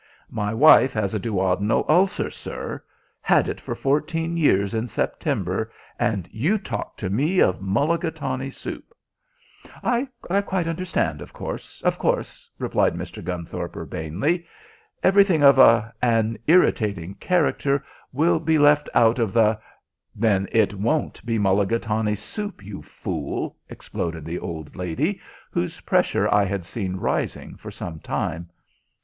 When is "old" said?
24.39-24.75